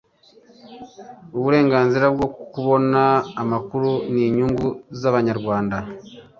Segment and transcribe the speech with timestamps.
[1.37, 3.01] Uburenganzira bwo kubona
[3.41, 4.67] amakuru ni inyungu
[4.99, 5.77] z'Abanyarwanda